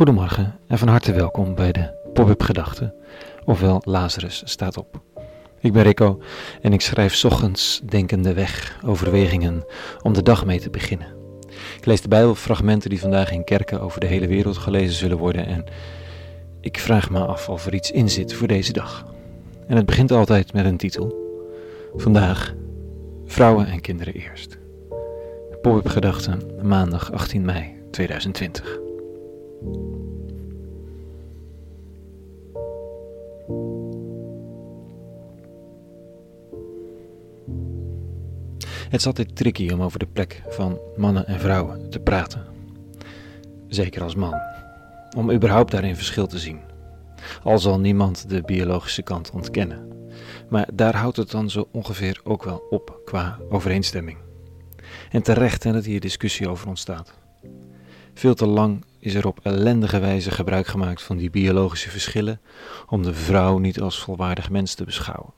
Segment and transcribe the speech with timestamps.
[0.00, 2.94] Goedemorgen en van harte welkom bij de Pop-up Gedachten,
[3.44, 5.00] ofwel Lazarus staat op.
[5.58, 6.22] Ik ben Rico
[6.62, 9.64] en ik schrijf ochtends denkende weg overwegingen
[10.02, 11.14] om de dag mee te beginnen.
[11.76, 15.46] Ik lees de Bijbelfragmenten die vandaag in kerken over de hele wereld gelezen zullen worden
[15.46, 15.64] en
[16.60, 19.06] ik vraag me af of er iets in zit voor deze dag.
[19.66, 21.14] En het begint altijd met een titel.
[21.96, 22.54] Vandaag
[23.26, 24.58] Vrouwen en kinderen eerst.
[25.62, 28.89] Pop-up Gedachten, maandag 18 mei 2020.
[38.90, 42.46] Het is altijd tricky om over de plek van mannen en vrouwen te praten.
[43.68, 44.34] Zeker als man.
[45.16, 46.60] Om überhaupt daarin verschil te zien.
[47.42, 49.88] Al zal niemand de biologische kant ontkennen.
[50.48, 54.18] Maar daar houdt het dan zo ongeveer ook wel op qua overeenstemming.
[55.10, 57.12] En terecht dat hier discussie over ontstaat.
[58.14, 62.40] Veel te lang is er op ellendige wijze gebruik gemaakt van die biologische verschillen
[62.88, 65.32] om de vrouw niet als volwaardig mens te beschouwen.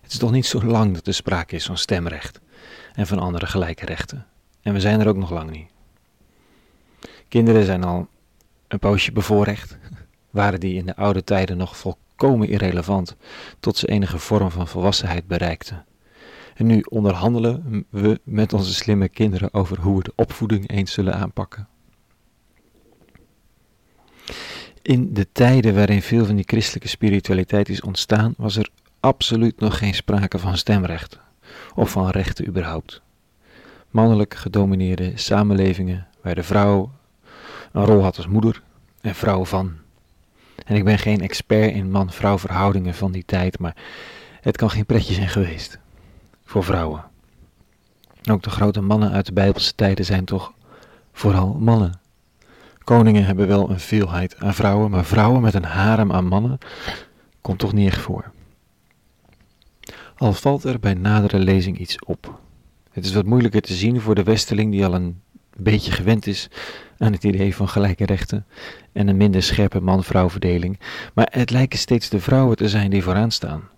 [0.00, 2.40] Het is toch niet zo lang dat er sprake is van stemrecht
[2.92, 4.26] en van andere gelijke rechten.
[4.62, 5.70] En we zijn er ook nog lang niet.
[7.28, 8.08] Kinderen zijn al
[8.68, 9.78] een poosje bevoorrecht.
[10.30, 13.16] Waren die in de oude tijden nog volkomen irrelevant
[13.60, 15.84] tot ze enige vorm van volwassenheid bereikten.
[16.54, 21.14] En nu onderhandelen we met onze slimme kinderen over hoe we de opvoeding eens zullen
[21.14, 21.68] aanpakken.
[24.82, 28.68] In de tijden waarin veel van die christelijke spiritualiteit is ontstaan, was er
[29.00, 31.20] absoluut nog geen sprake van stemrecht
[31.74, 33.02] of van rechten überhaupt.
[33.90, 36.90] Mannelijk gedomineerde samenlevingen waar de vrouw
[37.72, 38.62] een rol had als moeder
[39.00, 39.72] en vrouw van.
[40.64, 43.76] En ik ben geen expert in man-vrouw verhoudingen van die tijd, maar
[44.40, 45.78] het kan geen pretje zijn geweest
[46.44, 47.04] voor vrouwen.
[48.30, 50.52] Ook de grote mannen uit de Bijbelse tijden zijn toch
[51.12, 52.00] vooral mannen.
[52.84, 56.58] Koningen hebben wel een veelheid aan vrouwen, maar vrouwen met een harem aan mannen
[57.40, 58.30] komt toch niet echt voor.
[60.20, 62.40] Al valt er bij nadere lezing iets op.
[62.90, 65.20] Het is wat moeilijker te zien voor de westeling die al een
[65.56, 66.48] beetje gewend is
[66.98, 68.46] aan het idee van gelijke rechten
[68.92, 70.80] en een minder scherpe man-vrouw verdeling,
[71.14, 73.68] maar het lijken steeds de vrouwen te zijn die vooraan staan.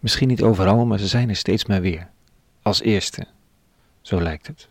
[0.00, 2.10] Misschien niet overal, maar ze zijn er steeds maar weer.
[2.62, 3.26] Als eerste.
[4.00, 4.68] Zo lijkt het.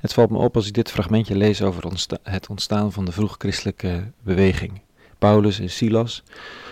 [0.00, 1.92] Het valt me op als ik dit fragmentje lees over
[2.22, 4.80] het ontstaan van de vroeg-christelijke beweging.
[5.20, 6.22] Paulus en Silas,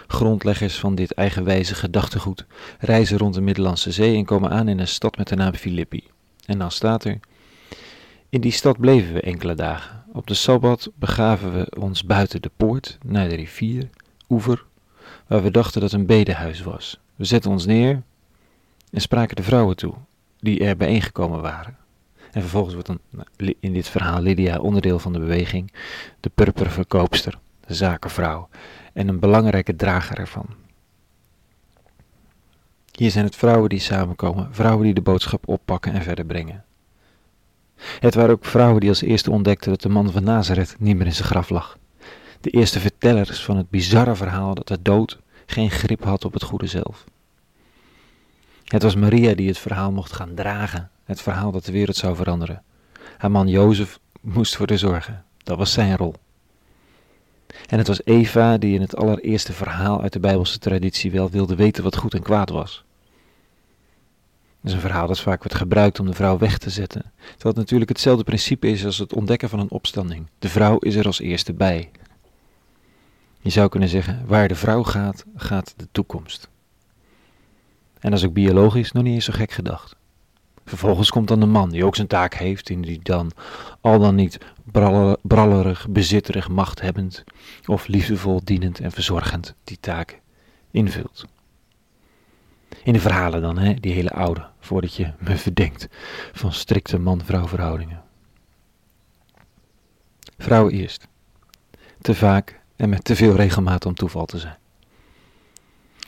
[0.06, 2.46] grondleggers van dit eigenwijze gedachtegoed,
[2.78, 6.04] reizen rond de Middellandse Zee en komen aan in een stad met de naam Filippi.
[6.46, 7.20] En dan staat er:
[8.28, 10.04] In die stad bleven we enkele dagen.
[10.12, 13.88] Op de sabbat begaven we ons buiten de poort naar de rivier,
[14.28, 14.64] oever,
[15.26, 17.00] waar we dachten dat een bedehuis was.
[17.16, 18.02] We zetten ons neer
[18.90, 19.94] en spraken de vrouwen toe,
[20.40, 21.76] die er bijeengekomen waren.
[22.32, 25.72] En vervolgens wordt dan nou, in dit verhaal Lydia onderdeel van de beweging,
[26.20, 27.38] de purperverkoopster,
[27.74, 28.48] zakenvrouw
[28.92, 30.46] en een belangrijke drager ervan.
[32.92, 36.64] Hier zijn het vrouwen die samenkomen, vrouwen die de boodschap oppakken en verder brengen.
[37.78, 41.06] Het waren ook vrouwen die als eerste ontdekten dat de man van Nazareth niet meer
[41.06, 41.78] in zijn graf lag.
[42.40, 46.42] De eerste vertellers van het bizarre verhaal dat de dood geen grip had op het
[46.42, 47.04] goede zelf.
[48.64, 52.16] Het was Maria die het verhaal mocht gaan dragen, het verhaal dat de wereld zou
[52.16, 52.62] veranderen.
[53.18, 56.14] Haar man Jozef moest voor de zorgen, dat was zijn rol.
[57.66, 61.56] En het was Eva die in het allereerste verhaal uit de Bijbelse traditie wel wilde
[61.56, 62.84] weten wat goed en kwaad was.
[64.60, 67.54] Dat is een verhaal dat vaak wordt gebruikt om de vrouw weg te zetten, terwijl
[67.54, 70.26] het natuurlijk hetzelfde principe is als het ontdekken van een opstanding.
[70.38, 71.90] De vrouw is er als eerste bij.
[73.40, 76.48] Je zou kunnen zeggen, waar de vrouw gaat, gaat de toekomst.
[78.00, 79.97] En dat is ook biologisch nog niet eens zo gek gedacht.
[80.68, 83.30] Vervolgens komt dan de man, die ook zijn taak heeft en die dan
[83.80, 84.38] al dan niet
[85.22, 87.24] brallerig, bezitterig, machthebbend
[87.66, 90.20] of liefdevol, dienend en verzorgend die taak
[90.70, 91.24] invult.
[92.82, 95.88] In de verhalen dan, hè, die hele oude, voordat je me verdenkt
[96.32, 98.02] van strikte man-vrouw verhoudingen.
[100.38, 101.08] Vrouwen eerst.
[102.00, 104.56] Te vaak en met te veel regelmaat om toeval te zijn.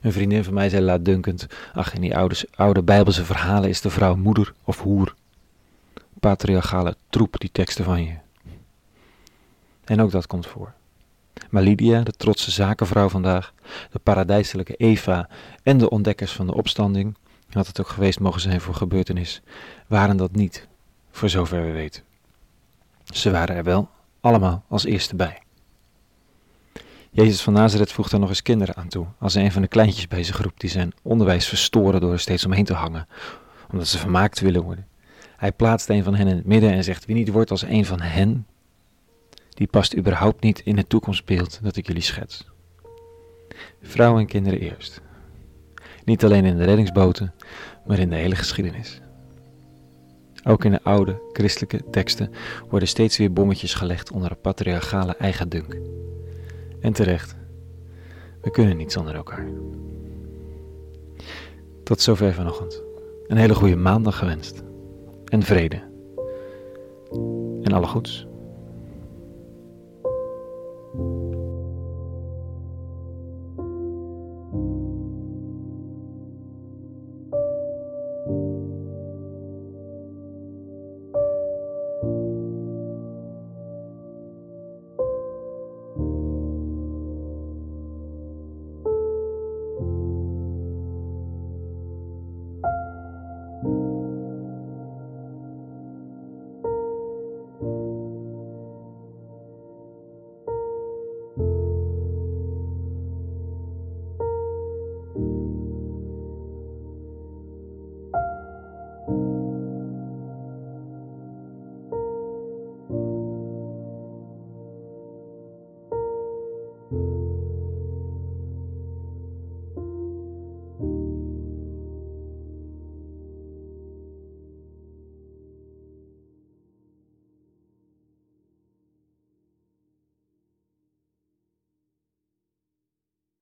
[0.01, 2.17] Een vriendin van mij zei laatdunkend, ach in die
[2.55, 5.15] oude, bijbelse verhalen is de vrouw moeder of hoer.
[6.21, 8.15] Patriarchale troep, die teksten van je.
[9.85, 10.73] En ook dat komt voor.
[11.51, 13.53] Maar Lydia, de trotse zakenvrouw vandaag,
[13.91, 15.29] de paradijselijke Eva
[15.63, 17.17] en de ontdekkers van de opstanding,
[17.51, 19.43] had het ook geweest mogen zijn voor gebeurtenis,
[19.87, 20.69] waren dat niet,
[21.11, 22.03] voor zover we weten.
[23.05, 23.89] Ze waren er wel,
[24.21, 25.43] allemaal als eerste bij.
[27.13, 30.09] Jezus van Nazareth voegt daar nog eens kinderen aan toe, als een van de kleintjes
[30.09, 33.09] bij zijn groep die zijn onderwijs verstoren door er steeds omheen te hangen,
[33.71, 34.87] omdat ze vermaakt willen worden.
[35.37, 37.85] Hij plaatst een van hen in het midden en zegt: Wie niet wordt als een
[37.85, 38.47] van hen,
[39.49, 42.47] die past überhaupt niet in het toekomstbeeld dat ik jullie schets.
[43.83, 45.01] Vrouwen en kinderen eerst.
[46.05, 47.35] Niet alleen in de reddingsboten,
[47.87, 49.01] maar in de hele geschiedenis.
[50.45, 52.33] Ook in de oude christelijke teksten
[52.69, 55.77] worden steeds weer bommetjes gelegd onder een patriarchale eigendunk.
[56.81, 57.37] En terecht,
[58.41, 59.49] we kunnen niet zonder elkaar.
[61.83, 62.83] Tot zover vanochtend.
[63.27, 64.63] Een hele goede maandag gewenst.
[65.25, 65.83] En vrede.
[67.63, 68.27] En alle goeds.